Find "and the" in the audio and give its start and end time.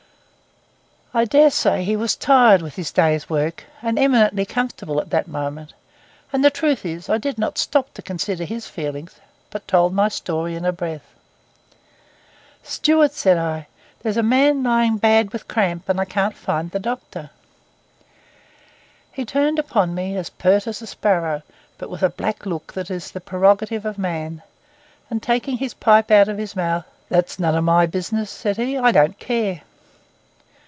6.31-6.49